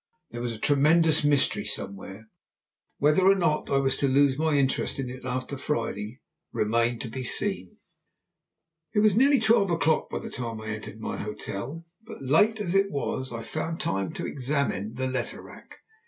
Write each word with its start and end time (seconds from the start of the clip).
There 0.31 0.41
was 0.41 0.51
a 0.53 0.57
tremendous 0.57 1.23
mystery 1.23 1.63
somewhere. 1.63 2.27
Whether 2.97 3.23
or 3.29 3.35
not 3.35 3.69
I 3.69 3.77
was 3.77 3.95
to 3.97 4.07
lose 4.07 4.35
my 4.35 4.55
interest 4.55 4.97
in 4.97 5.11
it 5.11 5.23
after 5.25 5.57
Friday 5.57 6.21
remained 6.51 7.01
to 7.01 7.07
be 7.07 7.23
seen. 7.23 7.77
It 8.95 9.01
was 9.01 9.15
nearly 9.15 9.39
twelve 9.39 9.69
o'clock 9.69 10.09
by 10.09 10.17
the 10.17 10.31
time 10.31 10.59
I 10.59 10.69
entered 10.69 10.99
my 10.99 11.17
hotel; 11.17 11.85
but 12.03 12.19
late 12.19 12.59
as 12.59 12.73
it 12.73 12.89
was 12.89 13.31
I 13.31 13.43
found 13.43 13.79
time 13.79 14.11
to 14.13 14.25
examine 14.25 14.95
the 14.95 15.05
letter 15.05 15.39
rack. 15.39 15.75